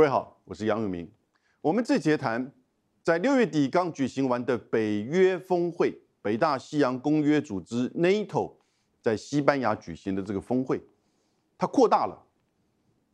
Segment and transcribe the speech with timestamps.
[0.00, 1.06] 各位好，我是杨永明。
[1.60, 2.50] 我们这节谈，
[3.02, 8.50] 在六月底刚举行完的北约峰会，北大西洋公约组织 NATO
[9.02, 10.80] 在西班牙举行的这个峰会，
[11.58, 12.18] 它扩大了，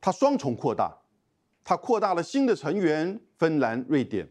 [0.01, 0.97] 它双重扩大，
[1.65, 4.29] 它扩大了新的成员芬兰、瑞典，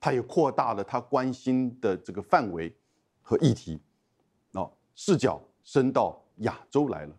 [0.00, 2.74] 它也扩大了它关心的这个范围
[3.20, 3.78] 和议题，
[4.52, 7.14] 哦，视角伸到亚洲来了。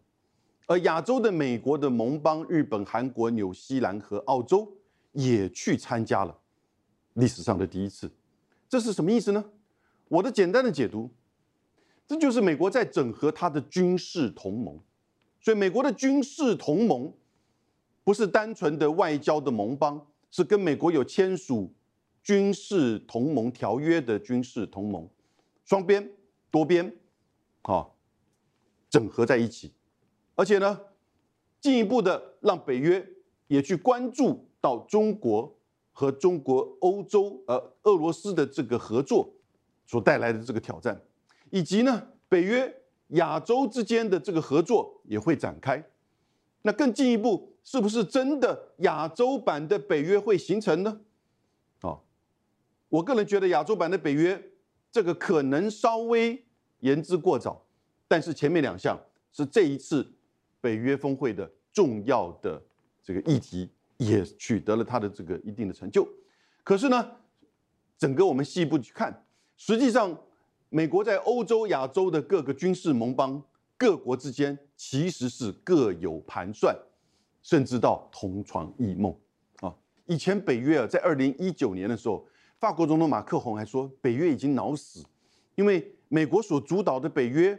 [0.66, 4.72] 而亚洲的美国的盟邦日本、韩国、纽西兰和澳洲
[5.12, 6.40] 也去参加了，
[7.14, 8.12] 历史上的第一次，
[8.70, 9.46] 这是什么意思呢？
[10.08, 11.10] 我的简单的解读，
[12.08, 14.80] 这就是美国在整合它的军事同盟。
[15.40, 17.14] 所以，美国的军事同盟
[18.04, 21.74] 不是单纯的外交的盟邦，是跟美国有签署
[22.22, 25.10] 军事同盟条约的军事同盟，
[25.66, 26.12] 双边、
[26.52, 26.96] 多边，
[27.64, 27.88] 啊，
[28.90, 29.74] 整合在一起。
[30.36, 30.80] 而且呢，
[31.60, 33.08] 进一步的让北约
[33.48, 35.54] 也去关注到中国
[35.92, 39.30] 和中国、欧洲、呃俄罗斯的这个合作
[39.86, 41.02] 所带来的这个挑战，
[41.50, 45.84] 以及呢，北约亚洲之间的这个合作也会展开。
[46.62, 51.02] 那更进一步，是不是真的亚洲版的北约会形成呢？
[51.82, 52.00] 啊，
[52.88, 54.52] 我个人觉得亚洲版的北约
[54.92, 56.46] 这个可能稍微
[56.80, 57.66] 言之过早，
[58.08, 58.98] 但是前面两项
[59.34, 60.14] 是这一次。
[60.64, 62.62] 北约峰会的重要的
[63.04, 63.68] 这个议题
[64.02, 66.08] 也取得了他的这个一定的成就，
[66.64, 67.12] 可是呢，
[68.00, 69.24] 整个我们细部去看，
[69.58, 70.18] 实际上
[70.70, 73.40] 美国在欧洲、亚洲的各个军事盟邦
[73.78, 76.76] 各国之间其实是各有盘算，
[77.44, 79.16] 甚至到同床异梦
[79.60, 79.72] 啊。
[80.08, 82.26] 以前北约啊，在二零一九年的时候，
[82.58, 85.06] 法国总统马克龙还说北约已经脑死，
[85.54, 87.56] 因为美国所主导的北约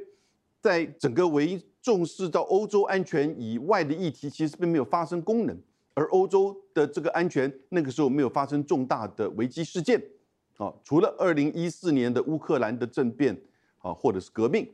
[0.60, 5.56] 在整个唯一重视到欧洲安全以外的议题，其实并没有发生功能，
[5.94, 10.02] 而欧洲的这个安全那个时候没有发生重大的危机事件，
[10.56, 13.40] 啊，除了二零一四年的乌克兰的政变
[13.78, 14.68] 啊，或者是革命，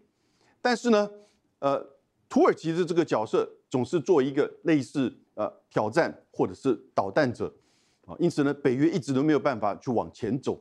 [0.60, 1.10] 但是呢，
[1.58, 1.84] 呃，
[2.28, 7.52] 土耳其的这个角色总是做一个类似呃挑战或者是导弹者，
[8.06, 10.60] 啊，因此呢，北约一直都没有办法去往前走，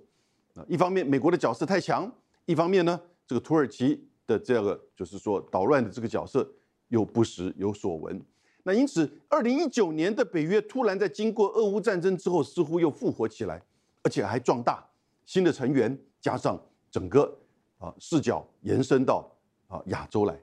[0.56, 2.12] 啊，一方面美国的角色太强，
[2.46, 4.06] 一方面呢，这个土耳其。
[4.28, 6.46] 的这个就是说捣乱的这个角色
[6.90, 8.22] 又不时有所闻，
[8.68, 13.62] 那因此，二零一九年的北约突然在经过俄乌战争之后，似乎又复活起来，
[14.04, 14.86] 而且还壮大
[15.26, 16.62] 新的成员，加上
[16.92, 17.34] 整个
[17.78, 19.26] 啊视角延伸到
[19.70, 20.38] 啊亚洲来。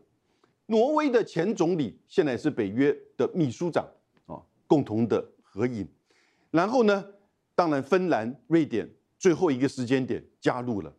[0.64, 3.86] 挪威的前总理现在是北约的秘书长
[4.24, 5.86] 啊，共同的合影。
[6.50, 7.04] 然后呢，
[7.54, 10.90] 当然芬兰、瑞典最后一个时间点加入了。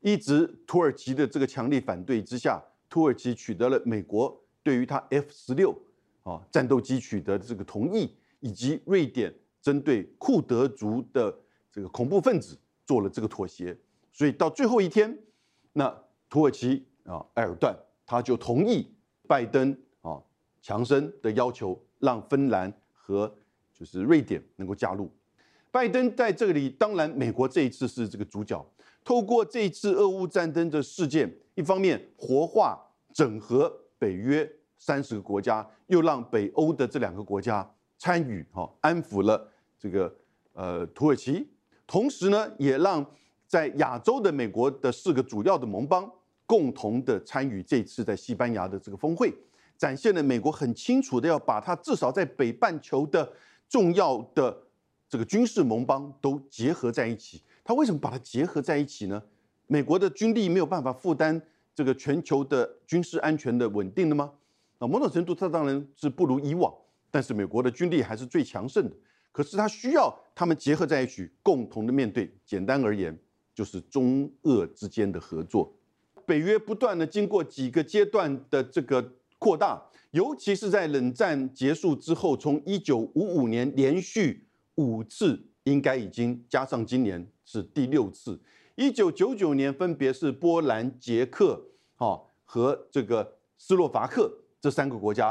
[0.00, 2.58] 一直土耳其的这个强烈反对之下，
[2.88, 5.78] 土耳其取得了美国对于它 F 十六
[6.22, 11.34] 啊战斗机取得这个同意，以及瑞典针对库德族的
[11.70, 13.76] 这个恐怖分子做了这个妥协，
[14.12, 15.18] 所以到最后一天，
[15.72, 15.94] 那
[16.28, 17.76] 土耳其啊埃尔段
[18.06, 18.92] 他就同意
[19.26, 20.20] 拜登啊
[20.60, 23.32] 强生的要求，让芬兰和
[23.72, 25.10] 就是瑞典能够加入。
[25.70, 28.64] 拜登在这里，当然美国这一次是这个主角。
[29.04, 32.78] 透过这一次俄乌战争的事件，一方面活化
[33.14, 39.46] 整合北约三十个国家，又让北欧的这两个国家参与，哈，安抚了
[39.78, 40.12] 这个
[40.54, 41.46] 呃土耳其，
[41.86, 43.04] 同时呢，也让
[43.46, 46.10] 在亚洲的美国的四个主要的盟邦
[46.46, 49.30] 共同的参与这次在西班牙的这个峰会，
[49.76, 53.30] 展现了美国很清楚的要把它至少在北半球的
[53.68, 54.56] 重要的
[55.08, 57.42] 这个军事盟邦都结合在一起。
[57.62, 59.22] 他为什么把它结合在一起呢？
[59.66, 61.40] 美国的军力没有办法负担
[61.74, 64.32] 这个全球的军事安全的稳定的吗？
[64.80, 66.74] 啊，某种程度它当然是不如以往，
[67.08, 68.96] 但是美国的军力还是最强盛的。
[69.30, 72.28] 可是它需要他们结合在一起，共同的面对。
[72.44, 73.16] 简单而言，
[73.54, 75.72] 就是中俄之间的合作。
[76.26, 85.46] 北约不断的经过几个阶段的这个扩大，尤其是在冷战结束之后，从一九五五年连续五次。
[85.64, 88.40] 应该已经加上今年是第六次。
[88.76, 91.62] 一九九九年分别是波兰、捷克、
[91.96, 95.28] 哈和这个斯洛伐克这三个国家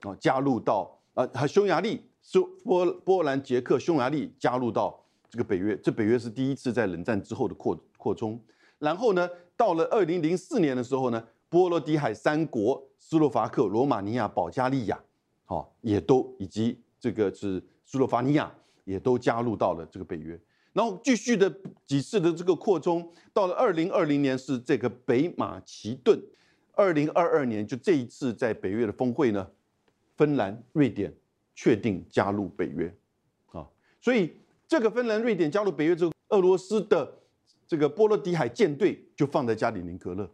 [0.00, 5.76] 啊加入到啊，和匈牙利、苏波波兰、捷克、匈牙利加入到这个北约。
[5.78, 8.40] 这北约是第一次在冷战之后的扩扩充。
[8.78, 15.00] 然后呢，到了二零零四年的时候呢，波罗的海三国斯洛伐克、罗马尼亚、保加利亚，
[15.44, 18.52] 好也都以及这个是斯洛伐尼亚。
[18.86, 20.40] 也都加入到了这个北约，
[20.72, 21.52] 然后继续的
[21.84, 26.16] 几次的这个扩充，到了二零二零年是这个北马其顿，
[26.76, 29.50] 二零二二年就这一次在北约的峰会呢，
[30.14, 31.12] 芬兰、瑞典
[31.54, 32.94] 确定加入北约，
[33.46, 33.66] 啊，
[34.00, 34.36] 所以
[34.68, 37.12] 这个芬兰、瑞典加入北约之后，俄罗斯的
[37.66, 40.30] 这个波罗的海舰队就放在加里宁格勒，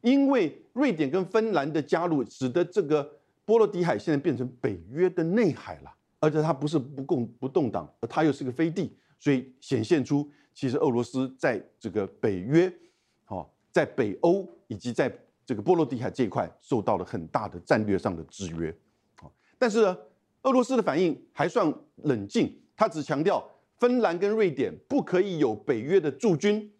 [0.00, 3.08] 因为瑞典跟芬兰的加入，使得这个
[3.44, 12.72] 波罗的海现在变成北约的内海了，而且它不是不共不动荡，而它又是个飞地，所以显现出其实俄罗斯在这个北约，
[13.28, 15.08] 哦，在北欧以及在
[15.48, 18.68] 这个波罗的海这一块受到了很大的战略上的制约，
[19.22, 19.24] 啊，
[19.58, 19.96] 但是呢，
[20.42, 21.72] 俄罗斯的反应还算
[22.02, 23.42] 冷静，他只强调
[23.78, 26.70] 芬兰跟瑞典不可以有北约的驻军，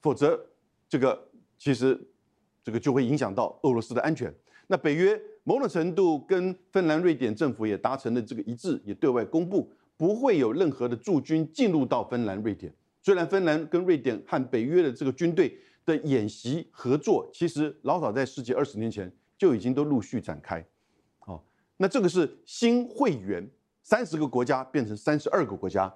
[0.00, 0.42] 否则
[0.88, 1.28] 这个
[1.58, 2.00] 其实
[2.62, 4.34] 这个就会影响到俄罗斯的安全。
[4.68, 12.74] 那北约某种程度跟芬兰、瑞典政府也达成了这个一致，也对外公布不会有任何的驻军进入到芬兰、瑞典。
[13.02, 15.58] 虽然芬兰跟瑞典和北约的这个军队。
[15.84, 20.64] 的演习合作，其实老早在十几二十年前就已经都陆续展开。
[21.18, 21.44] 好，
[21.76, 23.48] 那这个是新会员，
[23.82, 25.92] 三十个国家变成三十二个国家。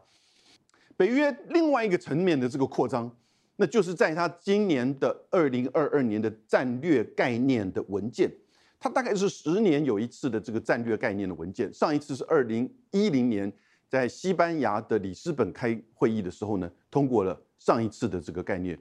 [0.96, 3.10] 北约另外一个层面的这个扩张，
[3.56, 8.30] 那就是在他今年的二零二二年的战略概念的文件，
[8.80, 11.72] 它大概是十年有一次的这个战略概念的文件。
[11.72, 13.50] 上一次是二零一零年
[13.88, 18.78] 在西班牙的里斯本开会议的时候呢，通过了上一次的这个概念。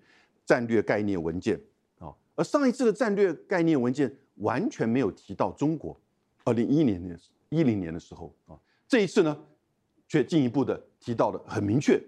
[0.48, 1.62] 战略概念文件
[2.00, 6.00] 啊，而上一次的战略概念文件完全没有提到中国。
[6.46, 8.58] 二零一一年一零年的时候啊，
[8.88, 9.38] 这一次呢，
[10.08, 12.02] 却进一步的提到了很明确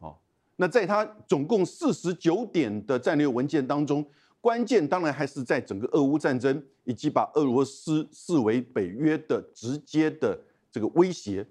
[0.00, 0.12] 啊。
[0.56, 4.06] 那在它总共四十九点的战略文件当中，
[4.38, 10.38] 关键当然还是在整个俄乌战争以及把俄罗斯视为北约的直接的
[10.70, 11.46] 这个威胁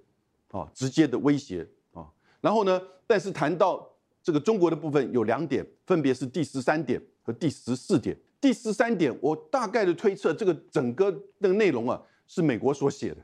[0.51, 2.07] 啊，直接的威胁啊。
[2.39, 3.89] 然后呢，但是谈到。
[4.27, 8.13] 这个中国的部分有两点，分别是第十三点和第十四点。
[8.41, 11.97] 第十三点，我大概的推测，这个整个那个内容啊，
[12.27, 13.17] 是美国所写的，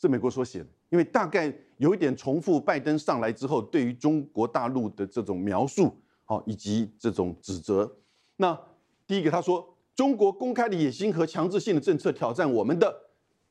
[0.00, 7.94] 是美国所写的，因为大概有一点重复拜登上来之后对于中国大陆的这种描述，好以及这种指责。
[8.36, 8.58] 那
[9.06, 12.98] 第一个，他说中国公开的野心和强制性的政策挑战我们的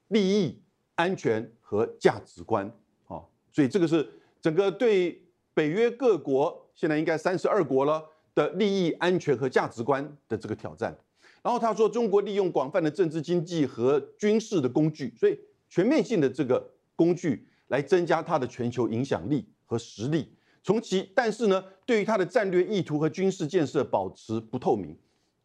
[0.08, 0.60] 利益、
[0.96, 2.68] 安全和价值观，
[3.06, 4.10] 好，所以这个是
[4.42, 5.22] 整个对
[5.54, 6.64] 北约各国。
[6.78, 10.96] 现在应该三十二国了的利益、安全和价值观的这个挑战。
[11.42, 15.38] 然后他说，中国利用广泛的政治、经济和军事的工具，所以
[15.70, 20.30] 全面性的这个工具来增加它的全球影响力和实力。
[20.62, 24.96] 从其，但是呢，对于它的战略意图和军事建设保持不透明。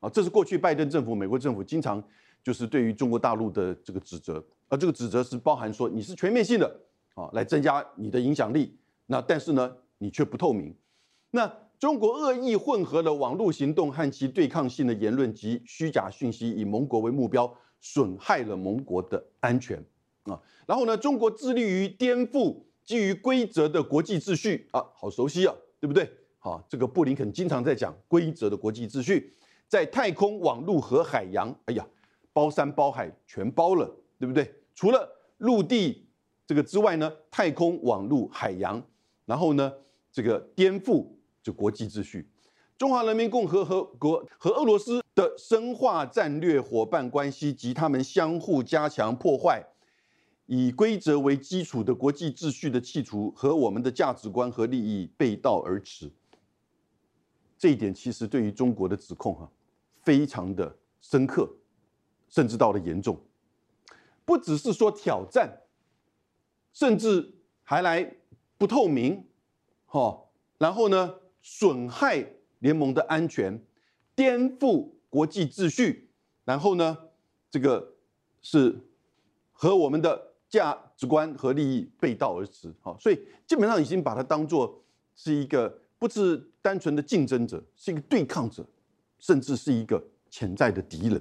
[0.01, 2.03] 啊，这是过去拜登政府、美国政府经常
[2.43, 4.45] 就是对于中国大陆的这个指责。
[4.69, 6.81] 而这个指责是包含说你是全面性的
[7.15, 8.77] 啊，来增加你的影响力。
[9.07, 10.75] 那但是呢，你却不透明。
[11.35, 19.83] 那中国恶意混合了网络行动和其对抗性的言论及虚假讯息，以盟国为目标，损害了盟国的安全
[20.25, 20.39] 啊。
[20.67, 26.09] 然后呢，中国致力于颠覆基于规则的国际秩序啊，好熟悉啊，对不对？
[26.39, 29.33] 好，这个布林肯经常在讲规则的国际秩序，
[29.67, 31.85] 在太空、网络和海洋，哎呀，
[32.35, 34.55] 包山包海全包了，对不对？
[34.75, 35.09] 除了
[35.39, 36.07] 陆地
[36.47, 38.81] 这个之外呢，太空、网络、海洋，
[39.25, 39.73] 然后呢，
[40.13, 41.07] 这个颠覆。
[41.43, 42.29] 就国际秩序，
[42.79, 43.65] 中华人民共和
[43.99, 49.65] 国和俄罗斯的深化战略伙伴关系及他们相互加强破坏
[50.47, 56.13] 以规则为基础的国际秩序的企图，和我们的价值观和利益背道而驰。
[57.59, 59.51] 这一点其实对于中国的指控哈，
[60.03, 61.49] 非常的深刻，
[62.29, 63.21] 甚至到了严重，
[64.25, 65.63] 不只是说挑战，
[66.73, 68.17] 甚至还来
[68.59, 69.27] 不透明，
[69.87, 70.25] 哈，
[70.59, 71.17] 然后呢？
[71.43, 72.25] 损害
[72.61, 73.61] 联盟的安全，
[74.15, 76.09] 颠覆国际秩序，
[76.45, 76.97] 然后呢，
[77.51, 77.95] 这个
[78.41, 78.79] 是
[79.51, 82.73] 和我们的价值观和利益背道而驰。
[82.81, 84.81] 好，所以基本上已经把它当做
[85.17, 88.65] 是一个不是单纯的竞争者，是一个对抗者，
[89.19, 91.21] 甚至是一个潜在的敌人。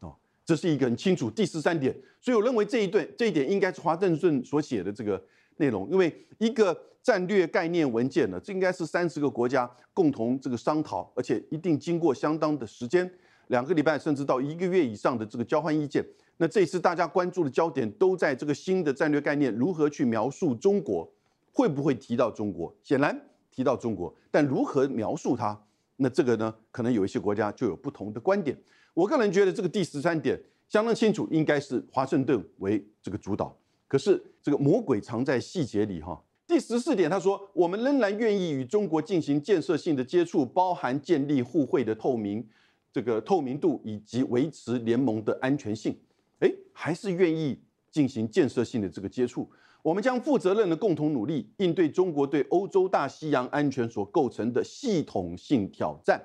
[0.00, 1.94] 哦，这是一个很清楚第十三点。
[2.22, 5.22] 所以我认为这一段这一点应该是华盛顿所写的这个
[5.58, 6.74] 内容，因为一个。
[7.08, 8.38] 战略概念文件呢？
[8.38, 13.10] 这应该是三十个国家共同这个商讨，而且一定经过相当的时间，
[13.46, 16.04] 两个礼拜甚至到一个月以上的这个交换意见。
[16.36, 21.10] 那这次大家关注的焦点都在这个新的战略概念如何去描述中国，
[21.50, 22.76] 会不会提到中国？
[22.84, 23.18] 显然
[23.50, 25.58] 提到中国，但如何描述它？
[25.96, 28.54] 那这个呢，可能有一些国家就有不同的观点。
[28.92, 30.38] 我个人觉得这个第十三点
[30.68, 33.56] 相当清楚，应该是华盛顿为这个主导。
[33.86, 36.22] 可是这个魔鬼藏在细节里，哈。
[36.48, 42.42] 第十四点，他说：“我们仍然愿意与中国进行建设性的接触，包含建立互惠的透明，
[42.90, 45.94] 这个透明度以及维持联盟的安全性。
[46.38, 49.46] 哎，还是愿意进行建设性的这个接触，
[49.82, 56.18] 我们将负责任的共同努力，应对中国对欧洲大西洋安全所构成的系统性挑战，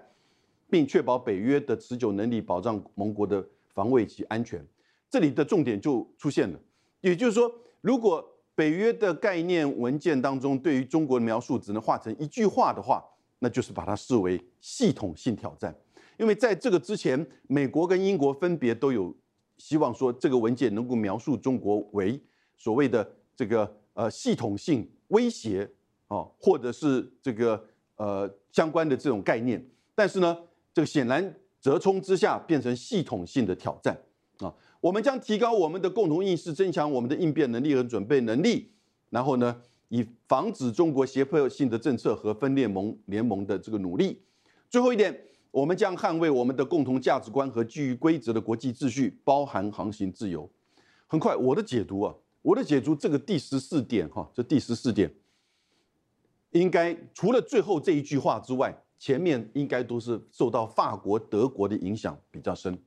[0.70, 4.66] 并确保北约的持久能力，保障盟国的防卫及安全。
[5.10, 6.58] 这里的重点就出现了，
[7.02, 13.04] 也就是说，如果北约的概念文件当中对于中国的描述只能画成一句话的话，
[13.40, 15.76] 那就是把它视为系统性挑战。
[16.18, 19.16] 因为在这个之前，美国跟英国分别都有
[19.58, 22.22] 希望说这个文件能够描述中国为
[22.56, 25.68] 所谓的这个呃系统性威胁
[26.08, 27.62] 啊，或者是这个
[27.96, 29.64] 呃相关的这种概念。
[29.96, 30.38] 但是呢，
[30.72, 34.00] 这个显然折冲之下变成系统性的挑战
[34.38, 34.54] 啊。
[34.84, 38.70] 我们将提高我们的共同意识，增强我们的应变能力和准备能力，
[39.10, 44.22] 然后呢，以防止中国胁迫性的政策和分裂盟联盟的这个努力。
[44.70, 45.18] 最后一点，
[45.52, 50.50] 我们将捍卫我们的共同价值观和基于规则的国际秩序，包含航行自由。
[51.08, 55.10] 很快，我的解读啊，我的解读这个第十四点哈，这第十四点
[56.52, 62.78] 应该除了最后这一句话之外，前面应该都是受到法国、德国的影响比较深，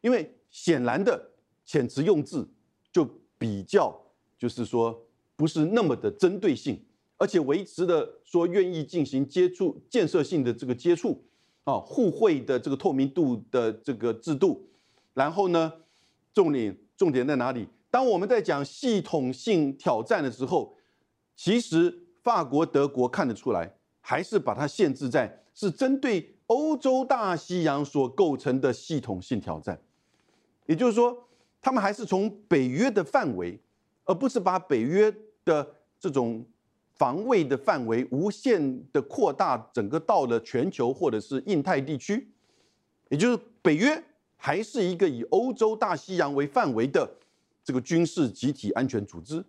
[0.00, 0.32] 因为。
[0.50, 1.30] 显然的
[1.66, 2.48] 遣词用字
[2.92, 3.94] 就比较，
[4.38, 6.82] 就是说不是那么的针对性，
[7.16, 11.22] 而且维持的说愿意进行接触建设性的这个接触
[11.64, 14.66] 啊，互惠的这个透明度的这个制度。
[15.14, 15.72] 然后呢，
[16.32, 17.68] 重点重点在哪里？
[17.90, 20.76] 当我们在讲系统性挑战的时候，
[21.34, 29.80] 其实法国、德国看得出来，还是把它限制在是针对欧洲大西洋所构成的系统性挑战。
[30.68, 31.16] 也就是说，
[31.62, 33.58] 他们还是从北约的范围，
[34.04, 35.10] 而不是把北约
[35.42, 35.66] 的
[35.98, 36.44] 这种
[36.94, 42.28] 防卫的范围无限的扩大，整个到了全球或者是印太地区。
[43.08, 44.00] 也就是北约
[44.36, 47.10] 还是一个以欧洲大西洋为范围的
[47.64, 49.42] 这个军事集体安全组织。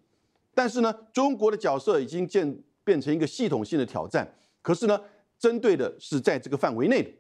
[0.54, 4.26] 但是呢，中国的角色已经变变成一个系统性的挑战。
[4.62, 4.98] 可是呢，
[5.38, 7.12] 针对的是在这个范围内的。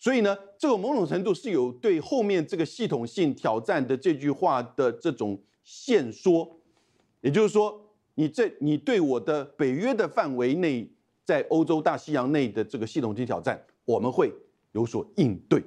[0.00, 6.60] 所以呢，这个某种程度是有对后面这个系统性挑战的这句话的这种限缩，
[7.20, 10.88] 也就是说，你这你对我的北约的范围内，
[11.24, 14.32] 在欧洲大西洋内的这个系统性挑战，我们会
[14.70, 15.60] 有所应对，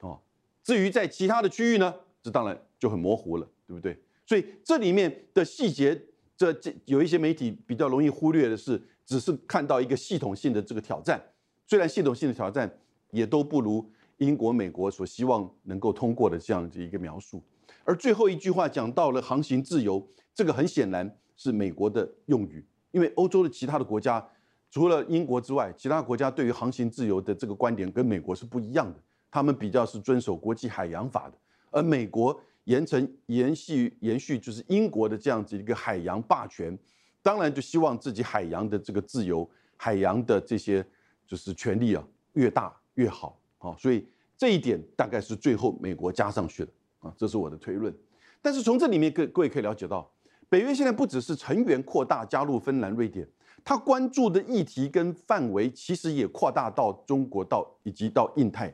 [0.00, 0.18] 哦。
[0.64, 3.96] 至于在其他的区域呢，这当然就很模糊了，对不对？
[4.26, 5.96] 所以这里面的细节，
[6.36, 11.22] 这这有一些媒体比较容易忽略的是，只是看到一个系统性的这个挑战，
[11.68, 12.68] 虽然系统性的挑战。
[13.10, 13.88] 也都不如
[14.18, 17.42] 英国、美国所希望能够通过的这样的一个描述。
[17.84, 24.26] 而最后一句话讲到了航行自由，这个很显然是美国的用语，因为欧洲的其他的国家，
[24.70, 29.00] 除了英国之外，其他国家对于航行自由的这个观点跟美国是不一样的。
[29.30, 31.34] 他们比较是遵守国际海洋法的，
[31.70, 36.76] 而美国延承延续延续就是英国的这样子一个海洋霸权，
[37.22, 40.84] 当然就希望自己海洋的这个自由、海洋的这些
[41.26, 42.02] 就是权利啊
[42.34, 42.74] 越大。
[42.98, 44.04] 越好啊，所以
[44.36, 47.96] 这一点大概是最后美国加上去的啊，这是我的推论。
[48.42, 50.10] 但是从这里面各各位可以了解到，
[50.48, 53.26] 北约现在不只是成员扩大加入芬兰、瑞典，
[53.64, 58.66] 他关注的议题跟范围其实也扩大到中国到以及到印太，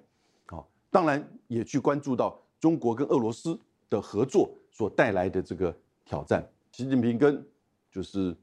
[0.46, 3.58] 啊，当然也去关注到中国跟俄罗斯
[3.90, 5.76] 的合作所带来的这个
[6.06, 6.46] 挑战。
[6.72, 7.46] 习近平跟
[7.92, 8.34] 就是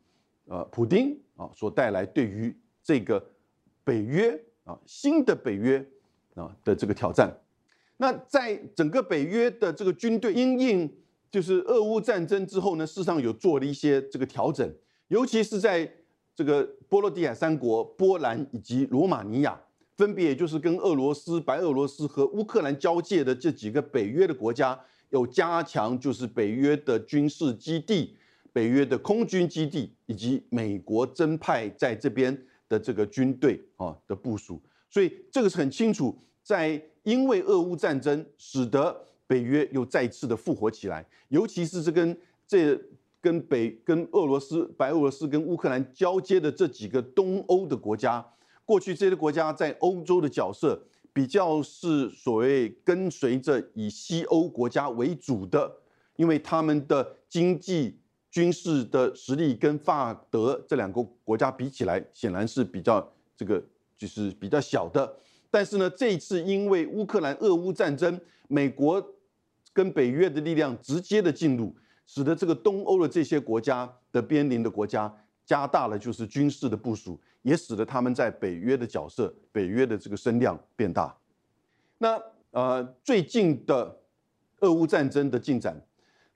[0.46, 3.24] 呃普京啊所带来对于这个
[3.84, 4.40] 北约。
[4.72, 5.86] 啊，新的北约
[6.36, 7.38] 啊的这个挑战，
[7.98, 10.90] 那在整个北约的这个军队因应
[11.30, 14.74] 就是俄乌战争之后呢，事实上有做了一些这个调整，
[15.10, 15.92] 尤其是在
[16.34, 19.60] 这个波罗的海三国波兰以及罗马尼亚，
[19.98, 28.16] 分别也就是跟俄罗斯、白俄罗斯和乌克兰交界的这几个北约的国家，有加强就是北约的军事基地、
[28.54, 32.46] 北约的空军基地以及美国增派在这边。
[32.72, 34.58] 的这个军队啊的部署，
[34.90, 42.80] 所以这个是很清楚，在因为俄乌战争使得北约又再次的复活起来，尤其是这跟这
[43.20, 48.26] 跟北跟俄罗斯、白俄罗斯跟乌克兰交接的这几个东欧的国家，
[48.64, 55.70] 过去这些国家在欧洲的角色比较是所谓跟随着以西欧国家为主的，
[56.16, 57.98] 因为他们的经济。
[58.32, 63.62] 军事的实力跟法德这两个国家比起来，显然是比较这个
[63.98, 65.14] 就是比较小的。
[65.52, 69.06] 但是呢，这一次因为乌克兰俄乌战争，美国
[69.74, 71.76] 跟北约的力量直接的进入，
[72.08, 75.14] 使得这个东欧的这些国家的边邻的国家
[75.46, 81.14] 加大了就是军事的部署，也使得他们在北约的角色、北约的这个声量变大。
[81.98, 82.18] 那
[82.52, 84.00] 呃，最近的
[84.62, 85.86] 俄乌战争的进展。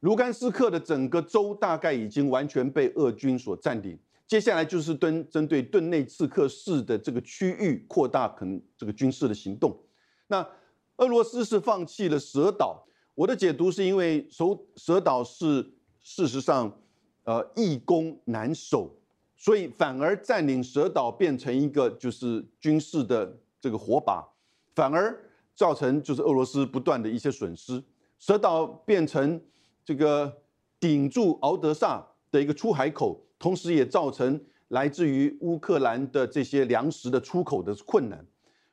[0.06, 3.98] 卢甘斯克的整个州大概已经完全被俄军所占领。
[4.28, 9.76] 接下来就是针针对顿内茨克市的这个区域扩大可能这个军事的行动。
[10.28, 10.48] 那
[10.98, 12.86] 俄罗斯是放弃了蛇岛，
[13.16, 14.46] 我的解读是因为蛇
[14.76, 16.72] 蛇岛是事实上
[17.24, 18.96] 呃易攻难守，
[19.36, 24.24] 所以反而占领蛇岛变成一个就是军事的这个火把，
[24.76, 25.20] 反而
[25.56, 27.84] 造成就是俄罗斯不断的一些损失。
[28.20, 29.42] 蛇岛变成
[29.86, 30.42] 这个
[30.80, 33.22] 顶住敖德萨的一个出海口。
[33.38, 34.40] 同时也造成
[34.70, 38.26] 来自于乌克兰的这些粮食的出口的困难，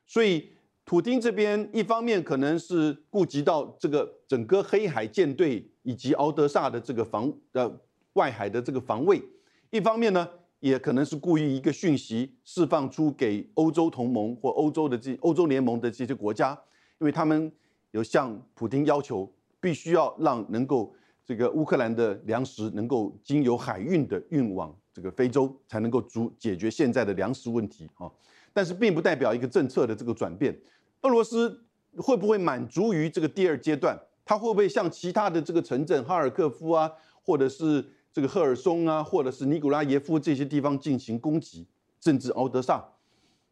[0.05, 0.49] 所以
[0.85, 7.69] 普京这边一方面可能是顾及到这个整个黑海舰队以及敖德萨的这个防呃
[8.13, 9.21] 外海的这个防卫，
[9.69, 10.27] 一方面呢
[10.61, 16.57] 也可能是故意一个讯息释放出给欧洲同盟或欧洲的这欧洲联盟的这些国家，
[16.99, 17.51] 因为他们
[17.91, 19.29] 有向普京要求，
[19.59, 20.95] 必须要让能够。
[21.25, 28.11] 这个乌克兰的粮食能够经由海运的运往这个非洲，才能够足解决现在的粮食问题啊。
[28.51, 30.57] 但是并不代表一个政策的这个转变。
[31.01, 31.65] 俄罗斯
[31.97, 33.97] 会不会满足于这个第二阶段？
[34.25, 36.91] 它会不会像其他的这个城镇哈尔科夫啊，
[37.23, 41.67] 或者是这个赫尔松啊，或者是尼古拉耶夫这些地方进行攻击，
[41.99, 42.83] 甚至敖德萨？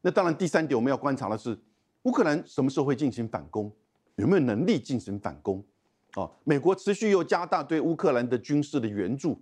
[0.02, 1.58] 那当然，第三点我们要观察的是，
[2.04, 3.72] 乌克兰什么时候会进行反攻？
[4.16, 5.64] 有没有能力进行反攻？
[6.16, 9.40] 啊，美国持续又加大对乌克兰的军事的援助，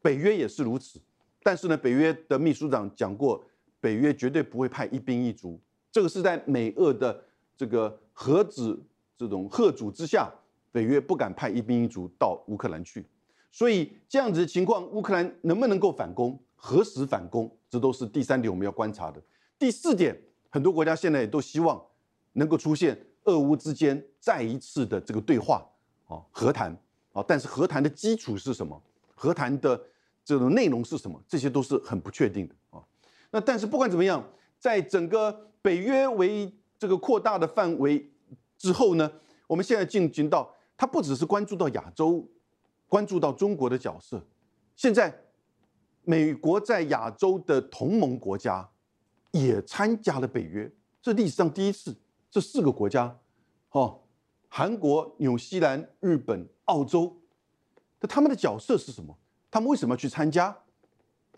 [0.00, 1.00] 北约也是如此。
[1.42, 3.44] 但是呢，北约的秘书长讲过，
[3.80, 5.60] 北约绝对不会派一兵一卒。
[5.90, 7.24] 这个是在美俄的
[7.56, 8.80] 这个核子
[9.18, 10.32] 这种贺主之下，
[10.70, 13.04] 北约不敢派一兵一卒到乌克兰去。
[13.50, 19.20] 所以这样子的情况，乌克兰能不能够反攻，何时反攻，这都是第三点我们要观察的。
[19.58, 20.16] 第四点，
[20.48, 21.82] 很多国家现在也都希望
[22.34, 25.66] 能够出现俄乌之间再一次的这个对话。
[26.12, 26.76] 哦，和谈
[27.12, 28.80] 啊，但是和谈的基础是什么？
[29.14, 29.80] 和谈的
[30.22, 31.18] 这种内容是什么？
[31.26, 32.82] 这些都是很不确定的啊。
[33.30, 34.22] 那但是不管怎么样，
[34.58, 38.12] 在整个北约为这个扩大的范围
[38.58, 39.10] 之后呢，
[39.46, 42.28] 我们现在进行到，它不只是关注到亚洲，
[42.88, 44.22] 关注到中国的角色。
[44.76, 45.18] 现在
[46.02, 48.68] 美国在亚洲的同盟国家
[49.30, 51.96] 也参加了北约，这历史上第一次。
[52.30, 53.18] 这四个国家，
[53.70, 54.01] 哦。
[54.54, 57.16] 韩国、纽西兰、日本、澳洲，
[58.00, 59.16] 那他们的角色是什么？
[59.50, 60.48] 他们为什么要去参加？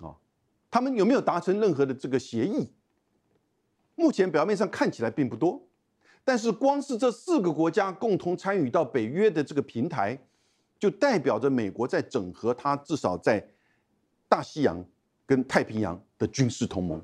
[0.01, 0.17] 啊，
[0.69, 2.73] 他们有没有达成任何的这个协议？
[3.95, 5.63] 目前表面上看起来并不多，
[6.25, 10.19] 但是光是这四个国家共同参与到北约的这个平台，
[10.81, 13.49] 就代表着美国在整合它至少在
[14.29, 14.85] 大西洋
[15.25, 17.01] 跟太平洋的军事同盟，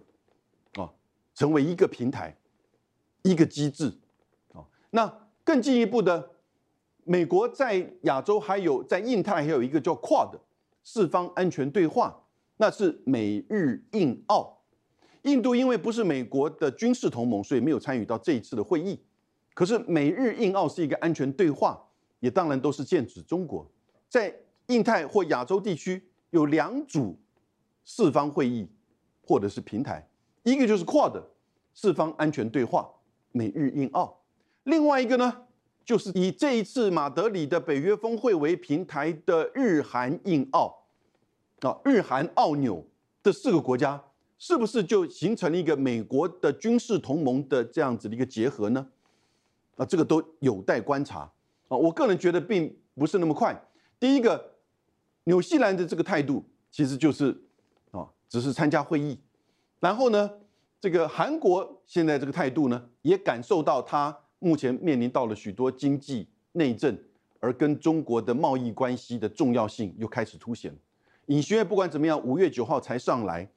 [0.73, 0.91] 啊，
[1.37, 2.37] 成为一个平台，
[3.23, 3.93] 一个机制，
[4.55, 5.30] 啊，那。
[5.51, 6.31] 更进一步的，
[7.03, 10.39] 美国在亚洲还有在印太还有一个叫 QUAD
[10.85, 12.23] 四方安全对话，
[12.59, 14.63] 那是美日印澳。
[15.23, 19.01] 印度因为不是美国的军事同盟，所以没有参与到这一次的会议。
[19.53, 21.85] 可是美日印澳是一个安全对话，
[22.21, 23.69] 也当然都是剑指中国。
[24.09, 24.33] 在
[24.69, 27.19] 印太或亚洲地区有两组
[27.85, 28.69] 四方会议
[29.27, 30.09] 或者是平台，
[30.45, 31.21] 一个就是 QUAD
[31.75, 32.89] 四方安全对话，
[33.33, 34.20] 美日印澳。
[34.65, 35.47] 另外一个呢，
[35.85, 40.85] 就是以这一次马德里的北约峰会为平台的日韩印澳，
[41.61, 42.87] 啊，日韩澳纽
[43.23, 44.03] 这四个国家，
[44.39, 48.87] 是不是就形成了一个美国的军事同盟的这样子的一个结合呢？
[49.77, 51.21] 啊，这个都有待观察
[51.69, 51.77] 啊。
[51.77, 53.59] 我个人觉得并不是那么快。
[53.99, 54.53] 第一个，
[55.25, 57.43] 纽西兰的这个态度其实就是
[57.91, 59.19] 啊，只是参加会议，
[59.81, 60.31] 然后呢，
[60.79, 64.17] 这个韩国现在这个态度呢，也感受到他。
[64.41, 66.99] 目前面临到了许多经济内政，
[67.39, 70.75] 而跟中国的贸易关系的重要性又开始凸显。
[71.27, 73.49] 尹学不管怎么样，五月九号才上来，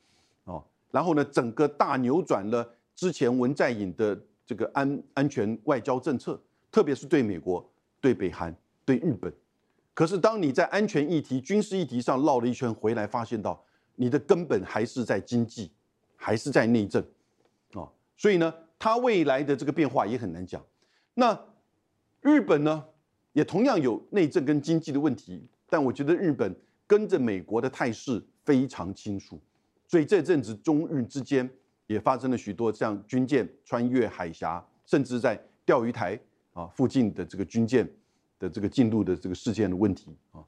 [0.43, 4.15] 哦，然后呢，整个大扭转了之前文在寅的
[4.45, 6.39] 这个安安全外交政策，
[6.71, 7.67] 特别是对美国、
[7.99, 9.33] 对北韩、对日本。
[9.95, 13.63] 可是当你在安全议题、军事议题上绕了一圈回来，发现到
[13.95, 15.71] 你的根本还是在经济，
[16.15, 17.03] 还是在内政，
[17.73, 20.63] 啊，所以呢，它未来的这个变化也很难讲。
[21.15, 21.39] 那
[22.21, 22.84] 日本呢，
[23.34, 26.56] 也同样有内政跟经济的问题，但我觉得日本
[26.88, 29.39] 跟着美国的态势非常清楚，
[29.88, 31.47] 所以这阵子中日之间
[31.86, 36.19] 也发生了许多像军舰穿越海峡，甚至在钓鱼台
[36.54, 37.88] 啊附近的这个军舰
[38.39, 40.43] 的这个进入的这个事件的问题啊。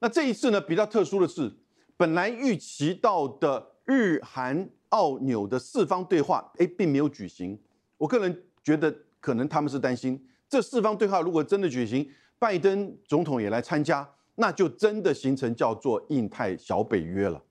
[0.00, 1.50] 那这一次呢，比较特殊的是，
[1.96, 7.58] 本来预期到的日韩澳纽的四方对话，哎，并没有举行。
[7.96, 8.94] 我个人觉得。
[9.22, 12.06] 可能他们是担心这四方对话如果真的举行，
[12.38, 17.42] 拜登总统也来参加，那就真的形成叫做印太小北约了，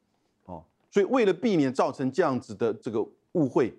[0.45, 3.73] 哦，所以为了避免造成这样子的这个误会，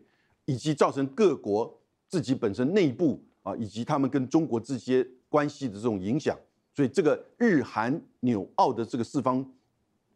[0.46, 1.78] 以及造成各国
[2.08, 6.36] 自己本身内部啊，以及他们跟中国这些关系的这种影响，
[6.74, 9.44] 所以这个日韩纽澳的这个四方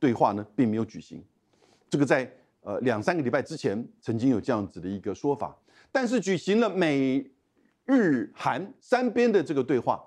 [0.00, 1.22] 对话呢，并没有举行。
[1.88, 2.28] 这个在
[2.62, 5.56] 呃两三个礼拜之前曾经有这样子的一个说法，
[5.92, 7.24] 但是举行了美
[7.86, 10.02] 日韩三边的这个对话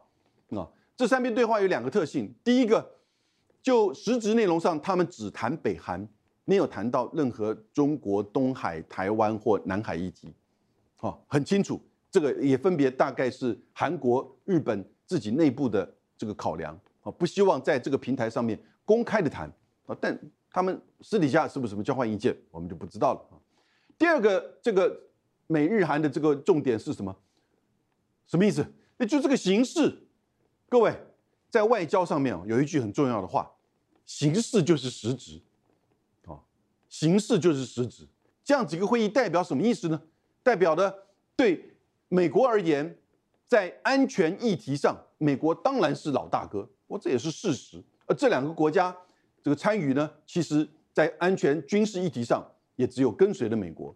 [0.51, 0.69] 啊。
[0.95, 2.85] 这三边对话有两个特性，第一个，
[3.61, 6.05] 就实质内容上，他们只谈北韩，
[6.43, 10.33] 没有谈到任何中国东海、台湾或南海议题，
[10.99, 19.49] 哦，很清楚，这个也分别大概是韩国、日本自己内部的这个考量，啊，不希望在这个平台上面公开的谈，
[19.85, 20.19] 啊，但
[20.51, 23.39] 他们私底下是不是什么交换意见，我们就不知道了啊。
[23.97, 24.99] 第二个，这个
[25.47, 27.15] 美日韩的这个重点是什么？
[28.29, 28.63] 什么意思？
[28.97, 30.03] 那就这个形式。
[30.69, 30.95] 各位，
[31.49, 33.51] 在外交上面有一句很重要的话：
[34.05, 35.41] 形式就是实质，
[36.27, 36.37] 啊，
[36.87, 38.07] 形式就是实质。
[38.43, 39.99] 这样几个会议代表什么意思呢？
[40.43, 41.73] 代表的对
[42.07, 42.99] 美国而言，
[43.47, 47.83] 在安全议题上，美国当然是老大哥，我这也是事实。
[48.05, 48.95] 而这两个国家
[49.41, 53.95] 这个参与呢，其实在安全军事议题上，也只有跟随了美国，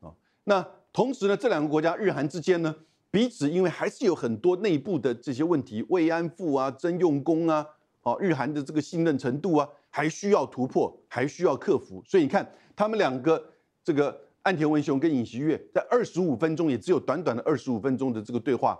[0.00, 2.74] 啊，那同时呢，这两个国家日韩之间呢？
[3.10, 7.66] 彼此因为还是有很多内部的这些问题，慰安妇啊、征用工啊、
[8.02, 12.02] 哦日韩的这个信任程度啊，还需要突破，还需要克服。
[12.04, 13.42] 所以你看，他们两个
[13.82, 18.78] 这个岸田文雄跟尹锡悦在二十五分钟，也只有短短的二十五分钟的这个对话，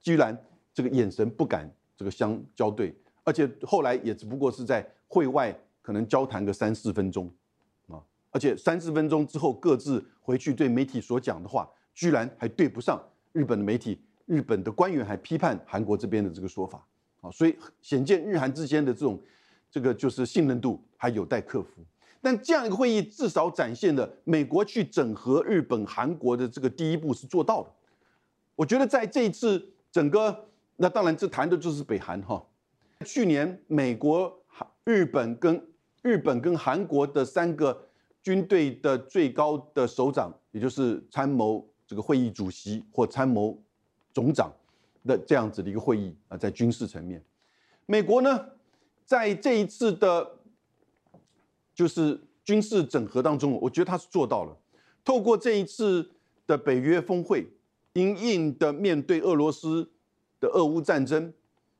[0.00, 0.36] 居然
[0.72, 7.28] 这个眼神不敢这个相交对，而且后来也只不过是在会外可能交谈个三四分钟
[7.88, 7.98] 啊，
[8.30, 13.02] 而且三四分钟之后各自回去对媒体所讲的话，居然还对不上。
[13.36, 16.82] 日本的媒体、日本的官员还批判韩国这边的这个说法，
[17.20, 19.20] 啊，所以显见日韩之间的这种
[19.70, 21.84] 这个就是信任度还有待克服。
[22.22, 27.70] 但这样一个会议至少展现了美国去整合日本、韩国的这个第一步是做到的。
[28.54, 32.42] 我觉得在这一次整个，那当然这谈的就是北韩哈。
[33.04, 34.34] 去年美国、
[34.84, 35.62] 日本跟
[36.00, 37.86] 日本跟韩国的三个
[38.22, 41.68] 军队的最高的首长，也就是参谋。
[41.86, 43.56] 这个会议主席或参谋
[44.12, 44.52] 总长
[45.06, 47.22] 的这样子的一个会议啊，在军事层面，
[47.86, 48.46] 美国呢，
[49.04, 50.38] 在这一次的，
[51.74, 54.56] 就是军事整合当中，我觉得他是做到了。
[55.04, 56.10] 透过这一次
[56.46, 57.46] 的北约峰会，
[57.92, 59.88] 因应的面对俄罗斯
[60.40, 61.32] 的俄乌战争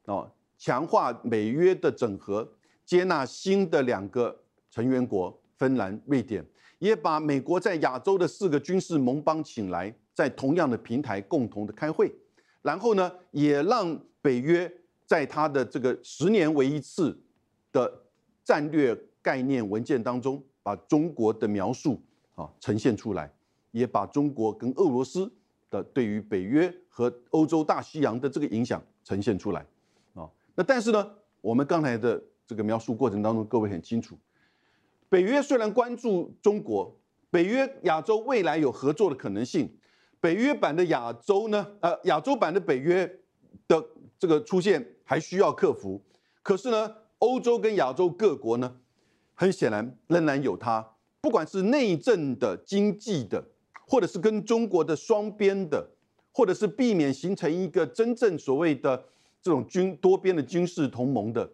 [0.04, 2.48] 啊，强化美约的整合，
[2.84, 6.46] 接纳新的两个成员国芬兰、瑞典。
[6.78, 12.14] 也把美国在亚洲的四个军事盟邦请来，在同样的平台共同的开会，
[12.62, 14.70] 然后呢，也让北约
[15.06, 17.18] 在他的这个十年为一次
[17.72, 18.02] 的
[18.44, 22.00] 战略概念文件当中，把中国的描述
[22.34, 23.32] 啊呈现出来，
[23.70, 25.30] 也把中国跟俄罗斯
[25.70, 29.64] 的对于北约和欧洲大西洋的这个影响呈现出来
[30.14, 30.28] 啊。
[30.54, 31.10] 那但是呢，
[31.40, 34.18] 我们刚才的这个描述过程当中，各位很清楚。
[35.08, 36.96] 北约虽然关注中国，
[37.30, 39.76] 北约亚洲未来有合作的可能性。
[40.20, 43.06] 北约版的亚洲呢，呃，亚洲版的北约
[43.68, 43.84] 的
[44.18, 46.02] 这个出现还需要克服。
[46.42, 48.76] 可是呢，欧洲跟亚洲各国呢，
[49.34, 53.44] 很显然仍然有它，不管是内政的、经济的，
[53.86, 55.90] 或者是跟中国的双边的，
[56.32, 59.04] 或者是避免形成一个真正所谓的
[59.40, 61.48] 这种军多边的军事同盟的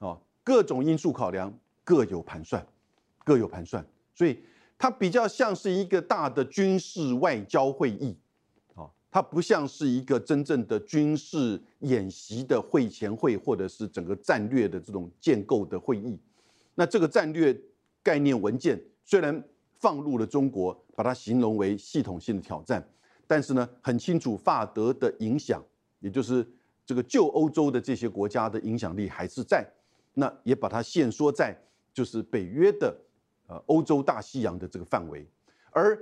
[0.00, 2.66] 啊，各种因素考量各有盘算。
[3.28, 4.38] 各有盘算，所以
[4.78, 8.16] 它比较像是一个大的军事外交会议，
[8.74, 16.18] 啊，它不像是一个真正的军事演习的会前会，或者是整个战略的这种建构的会议。
[16.74, 17.54] 那这个战略
[18.02, 19.44] 概念文件虽然
[19.76, 22.82] 放入了中国，把它形容为系统性的挑战，
[23.26, 25.62] 但是呢，很清楚法德的影响，
[26.00, 26.42] 也就是
[26.86, 29.70] 这个旧欧洲的这些国家的影响力还是在，
[30.14, 31.54] 那也把它限缩在
[31.92, 32.96] 就是北约的。
[33.48, 35.26] 呃，欧洲大西洋的这个范围，
[35.70, 35.98] 而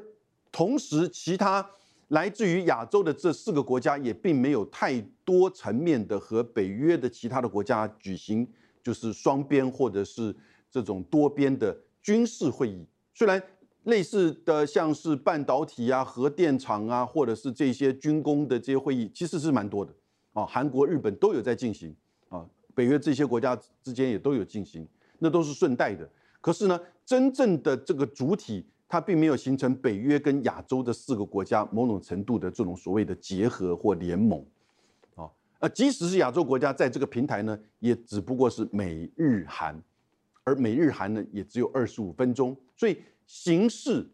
[0.50, 1.64] 同时，其他
[2.08, 8.48] 来自于亚洲的这四个国家也并没有太多层面的和北约的其他的国家举行，
[8.82, 10.34] 就是双边或者是
[10.68, 12.84] 这种多边的军事会议。
[13.14, 13.40] 虽然
[13.84, 19.94] 类似的像是半导体啊、核电厂啊，或者是这些军工的这些会议，其实是蛮多的
[20.32, 20.44] 啊。
[20.44, 21.94] 韩国、日本都有在进行
[22.28, 24.84] 啊，北约这些国家之间也都有进行，
[25.20, 26.08] 那都是顺带的。
[26.40, 34.44] 可是呢，真正的这个主体，它并没有形成北约跟亚洲的四个国家某种程度的这种所谓的结合或联盟，
[35.14, 39.80] 啊，那即使是亚洲国家在这个平台呢，也只不过是美日韩，
[40.42, 44.04] 而美日韩呢也只有二十五分钟，所以形式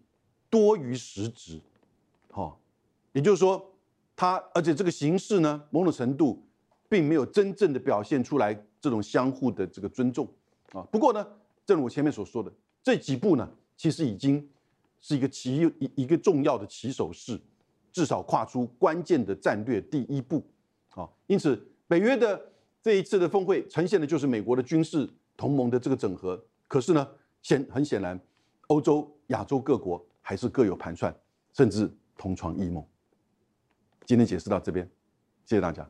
[0.50, 1.59] 多于实质，
[2.31, 2.61] 好，
[3.12, 3.74] 也就是说，
[4.14, 6.44] 它而且这个形式呢，某种程度
[6.90, 10.28] 并没有真正的表现出来这种相互的这个尊重
[10.72, 10.83] 啊。
[10.92, 11.26] 不过呢，
[11.64, 14.48] 正如我前面所说的，这几步呢，其实已经
[15.00, 17.40] 是一个棋一一个重要的起手式，
[17.92, 20.44] 至少跨出关键的战略第一步。
[20.90, 22.40] 啊，因此北约的
[22.82, 26.42] 这一次的峰会呈现的就是美国的军事同盟的这个整合。
[26.68, 27.08] 可是呢，
[27.42, 28.18] 显很显然，
[28.66, 31.14] 欧洲、亚洲各国还是各有盘算，
[31.52, 32.84] 甚至同床异梦。
[34.04, 34.84] 今天解释到这边，
[35.44, 35.88] 谢谢大家。